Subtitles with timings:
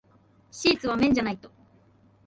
[0.49, 1.51] シーツは綿じゃないと。